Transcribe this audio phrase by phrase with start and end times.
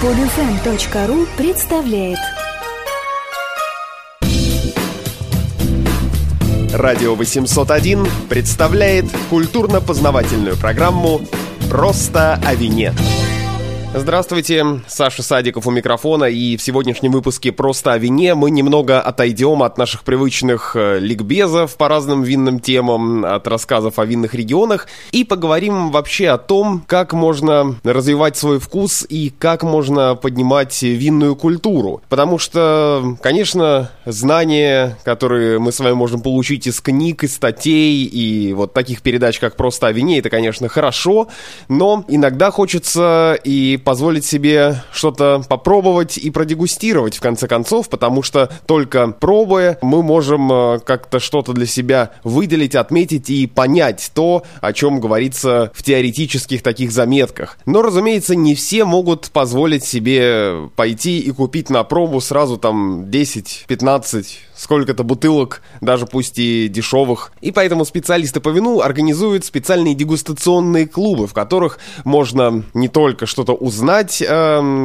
[0.00, 2.16] Подфм.ру представляет
[6.72, 11.20] Радио 801 представляет культурно-познавательную программу
[11.68, 12.94] «Просто о вине».
[13.92, 19.64] Здравствуйте, Саша Садиков у микрофона, и в сегодняшнем выпуске «Просто о вине» мы немного отойдем
[19.64, 25.24] от наших привычных э, ликбезов по разным винным темам, от рассказов о винных регионах, и
[25.24, 32.00] поговорим вообще о том, как можно развивать свой вкус и как можно поднимать винную культуру.
[32.08, 38.52] Потому что, конечно, знания, которые мы с вами можем получить из книг, из статей и
[38.52, 41.26] вот таких передач, как «Просто о вине», это, конечно, хорошо,
[41.68, 48.50] но иногда хочется и позволить себе что-то попробовать и продегустировать в конце концов, потому что
[48.66, 54.72] только пробуя мы можем э, как-то что-то для себя выделить, отметить и понять то, о
[54.72, 57.58] чем говорится в теоретических таких заметках.
[57.66, 63.64] Но, разумеется, не все могут позволить себе пойти и купить на пробу сразу там 10,
[63.66, 67.32] 15, сколько-то бутылок, даже пусть и дешевых.
[67.40, 73.54] И поэтому специалисты по вину организуют специальные дегустационные клубы, в которых можно не только что-то
[73.54, 74.26] узнать э,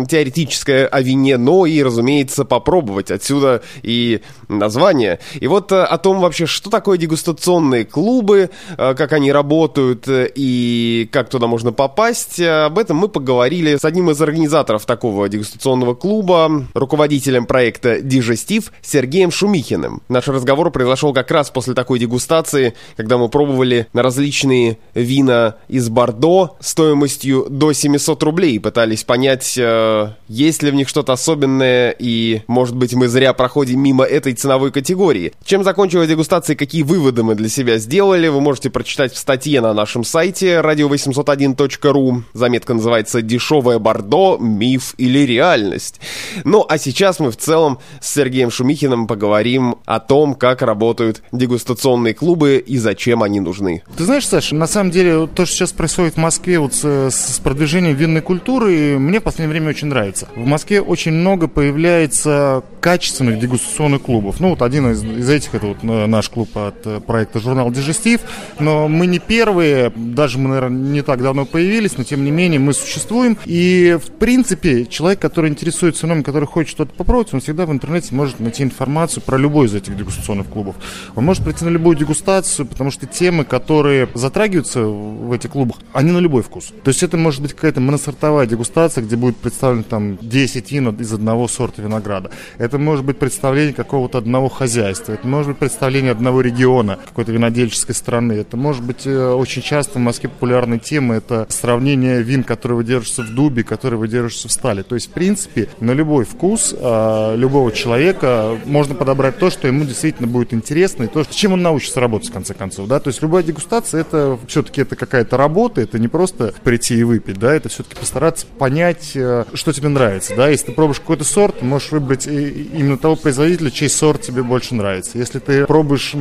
[0.10, 3.12] теоретическое о вине, но и, разумеется, попробовать.
[3.12, 5.20] Отсюда и название.
[5.34, 10.32] И вот э, о том вообще, что такое дегустационные клубы, э, как они работают э,
[10.34, 15.28] и как туда можно попасть, э, об этом мы поговорили с одним из организаторов такого
[15.28, 19.65] дегустационного клуба, руководителем проекта «Дижестив» Сергеем Шумихиным.
[19.66, 20.02] Михиным.
[20.10, 26.56] Наш разговор произошел как раз после такой дегустации, когда мы пробовали различные вина из Бордо
[26.60, 28.60] стоимостью до 700 рублей.
[28.60, 33.82] Пытались понять, э, есть ли в них что-то особенное и, может быть, мы зря проходим
[33.82, 35.34] мимо этой ценовой категории.
[35.44, 39.74] Чем закончилась дегустация, какие выводы мы для себя сделали, вы можете прочитать в статье на
[39.74, 42.22] нашем сайте radio801.ru.
[42.34, 44.38] Заметка называется «Дешевое Бордо.
[44.40, 46.00] Миф или реальность?».
[46.44, 51.24] Ну, а сейчас мы в целом с Сергеем Шумихиным поговорим поговорим о том, как работают
[51.32, 53.84] дегустационные клубы и зачем они нужны.
[53.98, 57.40] Ты знаешь, Саша, на самом деле то, что сейчас происходит в Москве вот с, с
[57.40, 60.28] продвижением винной культуры, мне в последнее время очень нравится.
[60.36, 64.40] В Москве очень много появляется качественных дегустационных клубов.
[64.40, 67.72] Ну, вот один из, из этих, это вот э, наш клуб от э, проекта «Журнал
[67.72, 68.22] Дежестив»,
[68.60, 72.60] но мы не первые, даже мы, наверное, не так давно появились, но тем не менее
[72.60, 73.40] мы существуем.
[73.46, 78.14] И, в принципе, человек, который интересуется вином, который хочет что-то попробовать, он всегда в интернете
[78.14, 80.76] может найти информацию про любой из этих дегустационных клубов.
[81.16, 86.12] Он может прийти на любую дегустацию, потому что темы, которые затрагиваются в этих клубах, они
[86.12, 86.72] на любой вкус.
[86.84, 91.12] То есть это может быть какая-то моносортовая дегустация, где будет представлено там 10 вин из
[91.12, 92.30] одного сорта винограда.
[92.60, 95.14] Это может быть представление какого-то одного хозяйства.
[95.14, 98.34] Это может быть представление одного региона, какой-то винодельческой страны.
[98.34, 103.24] Это может быть э, очень часто в Москве популярной темы это сравнение вин, которые выдерживаются
[103.24, 104.82] в дубе, которые выдерживаются в стали.
[104.82, 109.86] То есть, в принципе, на любой вкус э, любого человека можно подобрать то, что ему
[109.86, 113.22] действительно будет интересно, и то, чем он научится работать, в конце концов, да, то есть
[113.22, 117.70] любая дегустация, это все-таки это какая-то работа, это не просто прийти и выпить, да, это
[117.70, 122.28] все-таки постараться понять, э, что тебе нравится, да, если ты пробуешь какой-то сорт, можешь выбрать
[122.74, 126.14] именно того производителя, чей сорт тебе больше нравится, если ты пробуешь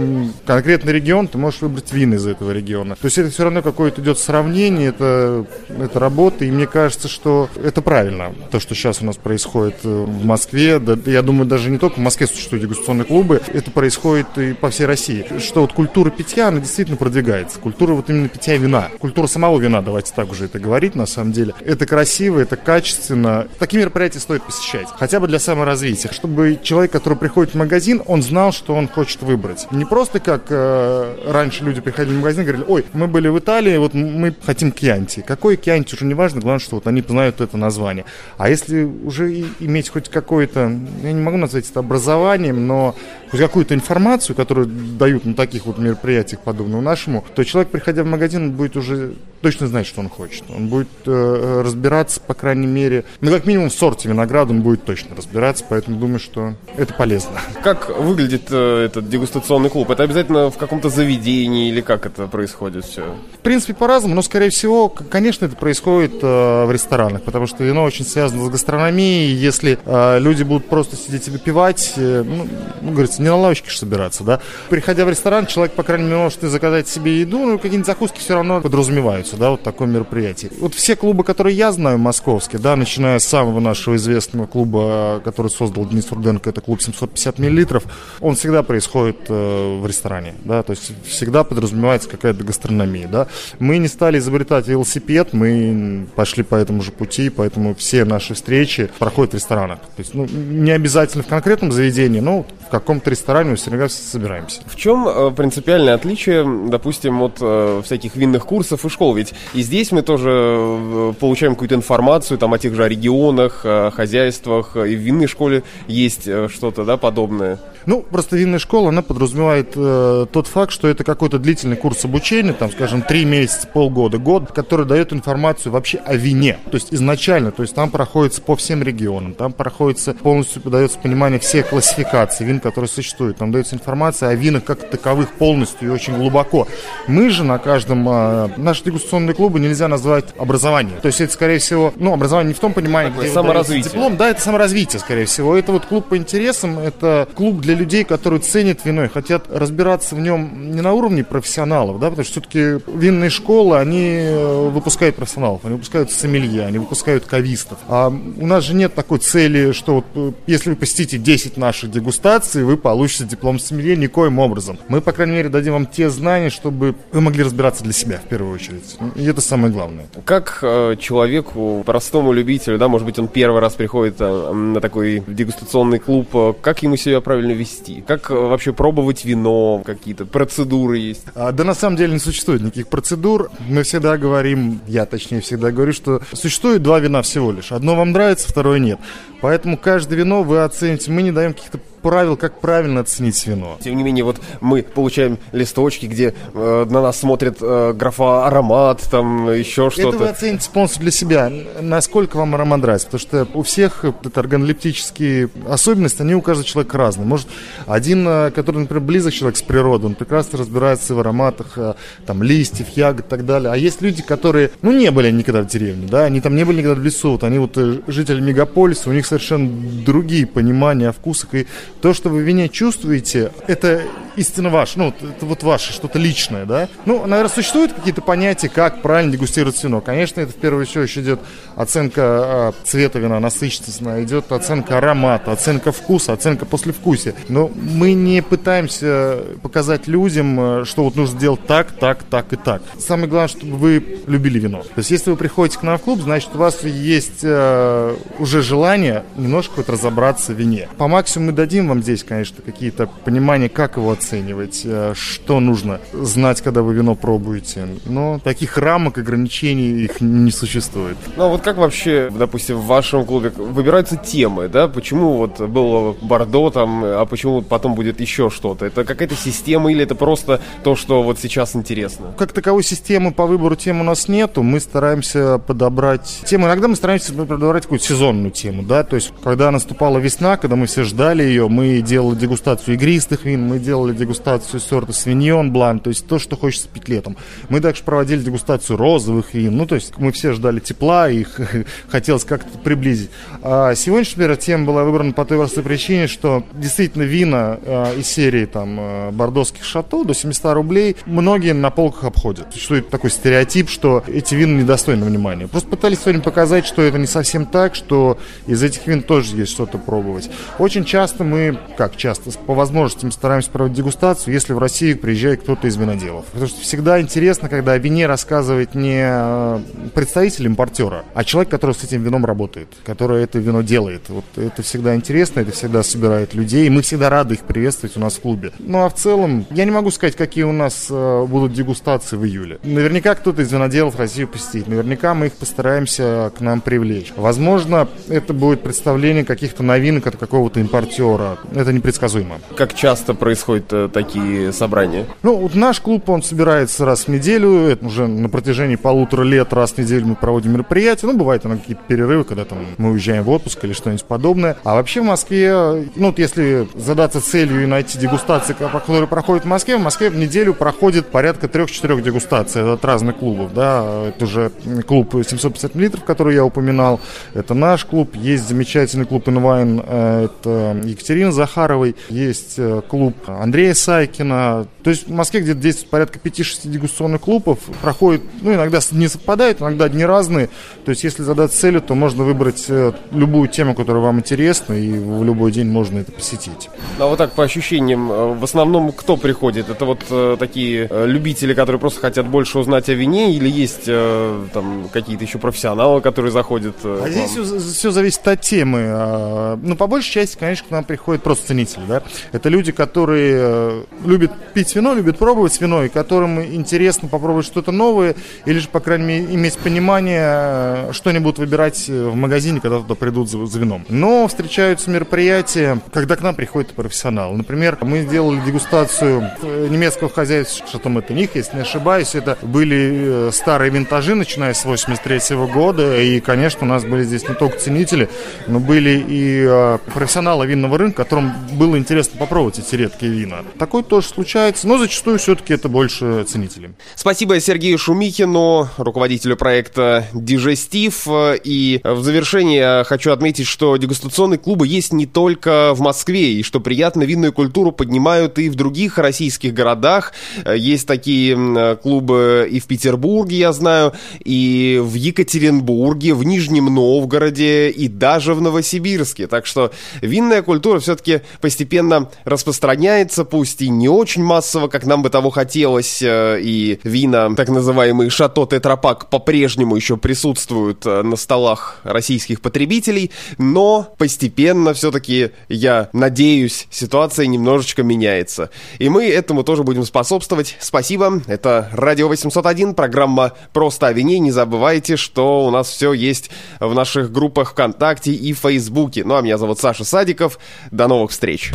[0.44, 4.00] конкретный регион, ты можешь выбрать вин из этого региона, то есть это все равно какое-то
[4.02, 9.04] идет сравнение, это, это работа, и мне кажется, что это правильно, то, что сейчас у
[9.04, 13.04] нас происходит э, в Москве, да, я думаю, даже не только в Москве существует дегустационный
[13.04, 13.40] спортивные клубы.
[13.52, 15.26] Это происходит и по всей России.
[15.38, 17.58] Что вот культура питья, она действительно продвигается.
[17.58, 18.90] Культура вот именно питья вина.
[18.98, 21.54] Культура самого вина, давайте так уже это говорить на самом деле.
[21.60, 23.46] Это красиво, это качественно.
[23.58, 24.88] Такие мероприятия стоит посещать.
[24.98, 26.10] Хотя бы для саморазвития.
[26.24, 29.66] Чтобы человек, который приходит в магазин, он знал, что он хочет выбрать.
[29.70, 33.38] Не просто как э, раньше люди приходили в магазин и говорили, ой, мы были в
[33.38, 35.20] Италии, вот мы хотим кьянти.
[35.20, 38.06] Какой кьянти уже не важно, главное, что вот они знают это название.
[38.38, 42.94] А если уже иметь хоть какое-то, я не могу назвать это образованием, но
[43.30, 48.06] хоть какую-то информацию, которую дают на таких вот мероприятиях, подобного нашему, то человек, приходя в
[48.06, 49.12] магазин, будет уже
[49.44, 50.44] точно знать, что он хочет.
[50.48, 54.84] Он будет э, разбираться, по крайней мере, ну, как минимум в сорте винограда он будет
[54.84, 57.32] точно разбираться, поэтому думаю, что это полезно.
[57.62, 59.90] Как выглядит э, этот дегустационный клуб?
[59.90, 63.02] Это обязательно в каком-то заведении или как это происходит все?
[63.34, 67.84] В принципе, по-разному, но, скорее всего, конечно, это происходит э, в ресторанах, потому что вино
[67.84, 69.34] очень связано с гастрономией.
[69.34, 72.48] Если э, люди будут просто сидеть и выпивать, э, ну,
[72.80, 74.40] ну, говорится, не на лавочке же собираться, да.
[74.70, 78.20] Приходя в ресторан, человек, по крайней мере, может и заказать себе еду, но какие-нибудь закуски
[78.20, 80.50] все равно подразумеваются организуется, да, вот такое мероприятие.
[80.58, 85.48] Вот все клубы, которые я знаю, московские, да, начиная с самого нашего известного клуба, который
[85.48, 87.84] создал Денис Руденко, это клуб 750 миллилитров,
[88.20, 93.26] он всегда происходит э, в ресторане, да, то есть всегда подразумевается какая-то гастрономия, да.
[93.58, 98.90] Мы не стали изобретать велосипед, мы пошли по этому же пути, поэтому все наши встречи
[98.98, 99.80] проходят в ресторанах.
[99.80, 104.62] То есть, ну, не обязательно в конкретном заведении, но в каком-то ресторане мы всегда собираемся.
[104.66, 109.14] В чем э, принципиальное отличие, допустим, от э, всяких винных курсов и школ?
[109.14, 109.23] Ведь
[109.54, 114.94] и здесь мы тоже э, получаем какую-то информацию там о тех же регионах, хозяйствах, и
[114.94, 117.58] в винной школе есть что-то, да, подобное.
[117.86, 122.54] Ну, просто винная школа, она подразумевает э, тот факт, что это какой-то длительный курс обучения,
[122.54, 126.58] там, скажем, три месяца, полгода, год, который дает информацию вообще о вине.
[126.70, 131.38] То есть изначально, то есть там проходится по всем регионам, там проходится, полностью дается понимание
[131.38, 133.36] всех классификаций вин, которые существуют.
[133.36, 136.66] Там дается информация о винах как таковых полностью и очень глубоко.
[137.06, 141.00] Мы же на каждом, э, наши дегустационные клубы нельзя назвать образованием.
[141.00, 143.84] То есть это, скорее всего, ну, образование не в том понимании, Такое где саморазвитие.
[143.84, 145.56] диплом, да, это саморазвитие, скорее всего.
[145.56, 150.14] Это вот клуб по интересам, это клуб для людей, которые ценят вино и хотят разбираться
[150.14, 155.16] в нем не на уровне профессионалов, да, потому что все-таки винные школы, они э, выпускают
[155.16, 157.78] профессионалов, они выпускают сомелье, они выпускают кавистов.
[157.88, 161.90] А у нас же нет такой цели, что вот э, если вы посетите 10 наших
[161.90, 164.78] дегустаций, вы получите диплом сомелье никоим образом.
[164.88, 168.28] Мы, по крайней мере, дадим вам те знания, чтобы вы могли разбираться для себя в
[168.28, 168.93] первую очередь.
[169.14, 170.06] И это самое главное.
[170.24, 175.22] Как э, человеку, простому любителю, да, может быть, он первый раз приходит э, на такой
[175.26, 178.02] дегустационный клуб, э, как ему себя правильно вести?
[178.06, 179.82] Как э, вообще пробовать вино?
[179.84, 181.24] Какие-то процедуры есть?
[181.34, 183.50] А, да на самом деле не существует никаких процедур.
[183.68, 187.72] Мы всегда говорим, я точнее всегда говорю, что существует два вина всего лишь.
[187.72, 188.98] Одно вам нравится, второе нет.
[189.40, 191.10] Поэтому каждое вино вы оцените.
[191.10, 193.78] Мы не даем каких-то правил, как правильно оценить вино.
[193.82, 199.00] Тем не менее, вот мы получаем листочки, где э, на нас смотрит э, графа аромат,
[199.10, 200.08] там еще что-то.
[200.10, 203.08] Это вы оцените полностью для себя, насколько вам аромат нравится.
[203.10, 207.26] Потому что у всех это органолептические особенности, они у каждого человека разные.
[207.26, 207.48] Может,
[207.86, 211.94] один, э, который, например, близок человек с природой, он прекрасно разбирается в ароматах э,
[212.26, 213.72] там, листьев, ягод и так далее.
[213.72, 216.80] А есть люди, которые, ну, не были никогда в деревне, да, они там не были
[216.80, 219.70] никогда в лесу, вот они вот э, жители мегаполиса, у них совершенно
[220.04, 221.66] другие понимания о вкусах, и
[222.04, 224.02] то, что вы вине чувствуете, это
[224.36, 226.88] истинно ваше, ну, это вот ваше, что-то личное, да?
[227.04, 230.00] Ну, наверное, существуют какие-то понятия, как правильно дегустировать вино.
[230.00, 231.40] Конечно, это в первую очередь идет
[231.76, 237.34] оценка э, цвета вина, насыщенности, идет оценка аромата, оценка вкуса, оценка послевкусия.
[237.48, 242.56] Но мы не пытаемся показать людям, э, что вот нужно делать так, так, так и
[242.56, 242.82] так.
[242.98, 244.82] Самое главное, чтобы вы любили вино.
[244.82, 248.62] То есть, если вы приходите к нам в клуб, значит, у вас есть э, уже
[248.62, 250.88] желание немножко вот разобраться в вине.
[250.96, 256.00] По максимуму мы дадим вам здесь, конечно, какие-то понимания, как его оценивать, э, что нужно
[256.12, 257.88] знать, когда вы вино пробуете.
[258.06, 261.16] Но таких рамок, ограничений их не существует.
[261.36, 264.88] Ну а вот как вообще, допустим, в вашем клубе выбираются темы, да?
[264.88, 268.86] Почему вот было Бордо там, а почему потом будет еще что-то?
[268.86, 272.34] Это какая-то система или это просто то, что вот сейчас интересно?
[272.38, 274.62] Как таковой системы по выбору тем у нас нету.
[274.62, 276.66] Мы стараемся подобрать тему.
[276.66, 280.86] Иногда мы стараемся подобрать какую-то сезонную тему, да, то есть когда наступала весна, когда мы
[280.86, 286.10] все ждали ее, мы делали дегустацию игристых вин, мы делали дегустацию сорта свиньон блан, то
[286.10, 287.36] есть то, что хочется пить летом.
[287.68, 291.44] Мы также проводили дегустацию розовых вин, ну, то есть мы все ждали тепла, и
[292.08, 293.30] хотелось как-то приблизить.
[293.62, 298.66] А сегодняшняя тема была выбрана по той простой причине, что действительно вина а, из серии
[298.66, 302.72] там а, бордоских шато до 700 рублей многие на полках обходят.
[302.72, 305.66] Существует такой стереотип, что эти вина недостойны внимания.
[305.66, 309.72] Просто пытались сегодня показать, что это не совсем так, что из этих вин тоже есть
[309.72, 310.50] что-то пробовать.
[310.78, 315.86] Очень часто мы, как часто, по возможностям стараемся проводить дегустацию, если в Россию приезжает кто-то
[315.86, 316.44] из виноделов.
[316.46, 319.80] Потому что всегда интересно, когда о вине рассказывает не э,
[320.14, 324.28] представитель импортера, а человек, который с этим вином работает, который это вино делает.
[324.28, 328.20] Вот это всегда интересно, это всегда собирает людей, и мы всегда рады их приветствовать у
[328.20, 328.72] нас в клубе.
[328.78, 332.44] Ну а в целом, я не могу сказать, какие у нас э, будут дегустации в
[332.44, 332.78] июле.
[332.84, 337.32] Наверняка кто-то из виноделов Россию посетит, наверняка мы их постараемся к нам привлечь.
[337.36, 341.56] Возможно, это будет представление каких-то новинок от какого-то импортера.
[341.74, 342.60] Это непредсказуемо.
[342.76, 345.26] Как часто происходят э, такие собрания?
[345.42, 349.72] Ну, вот наш клуб, он собирается раз в неделю, это уже на протяжении полутора лет
[349.72, 353.44] раз в неделю мы проводим мероприятия, ну, бывает на какие-то перерывы, когда там мы уезжаем
[353.44, 354.76] в отпуск или что-нибудь подобное.
[354.84, 355.72] А вообще в Москве,
[356.16, 360.36] ну, вот если задаться целью и найти дегустации, которые проходят в Москве, в Москве в
[360.36, 362.94] неделю проходит порядка трех-четырех дегустаций.
[362.94, 364.70] От разных клубов, да, это уже
[365.06, 367.20] клуб 750 мл, который я упоминал,
[367.54, 373.83] это наш клуб, есть замечательный клуб Инвайн, э, это Екатерина Захаровой, есть э, клуб Андрея
[373.92, 379.28] Сайкина, То есть в Москве где-то действует порядка 5-6 дегустационных клубов, проходит, ну, иногда не
[379.28, 380.70] совпадает, иногда дни разные.
[381.04, 385.12] То есть если задать целью, то можно выбрать э, любую тему, которая вам интересна, и
[385.12, 386.88] в любой день можно это посетить.
[387.18, 389.90] А вот так по ощущениям, э, в основном кто приходит?
[389.90, 394.04] Это вот э, такие э, любители, которые просто хотят больше узнать о вине, или есть
[394.06, 396.96] э, там какие-то еще профессионалы, которые заходят?
[397.04, 399.00] А здесь все, все зависит от темы.
[399.06, 402.22] А, ну, по большей части, конечно, к нам приходят просто ценители, да.
[402.52, 408.34] Это люди, которые любят пить вино, любят пробовать вино, и которым интересно попробовать что-то новое,
[408.64, 413.14] или же, по крайней мере, иметь понимание, что они будут выбирать в магазине, когда туда
[413.14, 414.04] придут за, за вином.
[414.08, 417.56] Но встречаются мероприятия, когда к нам приходят профессионалы.
[417.56, 422.34] Например, мы сделали дегустацию немецкого хозяйства Шато них, если не ошибаюсь.
[422.34, 426.20] Это были э, старые винтажи, начиная с 83 -го года.
[426.20, 428.28] И, конечно, у нас были здесь не только ценители,
[428.66, 433.58] но были и э, профессионалы винного рынка, которым было интересно попробовать эти редкие вина.
[433.78, 436.94] Такое тоже случается, но зачастую все-таки это больше ценители.
[437.14, 441.26] Спасибо Сергею Шумихину, руководителю проекта «Дижестив».
[441.64, 446.80] И в завершение хочу отметить, что дегустационные клубы есть не только в Москве, и что
[446.80, 450.32] приятно винную культуру поднимают и в других российских городах.
[450.66, 454.12] Есть такие клубы и в Петербурге, я знаю,
[454.44, 459.46] и в Екатеринбурге, в Нижнем Новгороде, и даже в Новосибирске.
[459.46, 465.30] Так что винная культура все-таки постепенно распространяется, пусть и не очень массово, как нам бы
[465.30, 472.00] того хотелось, э, и вина, так называемый шато тетрапак, по-прежнему еще присутствуют э, на столах
[472.04, 478.70] российских потребителей, но постепенно все-таки, я надеюсь, ситуация немножечко меняется.
[478.98, 480.76] И мы этому тоже будем способствовать.
[480.80, 481.42] Спасибо.
[481.46, 484.38] Это Радио 801, программа «Просто о вине».
[484.38, 486.50] Не забывайте, что у нас все есть
[486.80, 489.24] в наших группах ВКонтакте и Фейсбуке.
[489.24, 490.58] Ну а меня зовут Саша Садиков.
[490.90, 491.72] До новых встреч.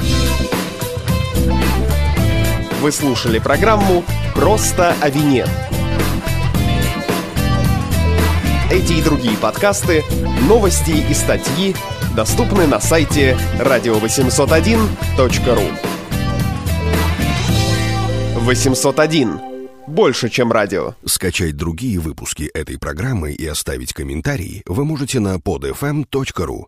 [2.82, 5.46] Вы слушали программу «Просто о вине».
[8.72, 10.06] Эти и другие подкасты,
[10.48, 11.76] новости и статьи
[12.16, 15.78] доступны на сайте radio801.ru
[18.36, 19.42] 801.
[19.88, 20.94] Больше, чем радио.
[21.04, 26.64] Скачать другие выпуски этой программы и оставить комментарии вы можете на podfm.ru.